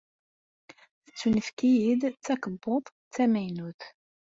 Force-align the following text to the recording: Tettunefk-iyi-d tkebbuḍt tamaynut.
Tettunefk-iyi-d 1.05 2.01
tkebbuḍt 2.15 2.85
tamaynut. 3.13 3.81